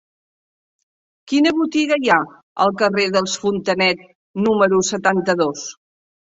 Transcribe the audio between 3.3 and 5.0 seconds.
Fontanet número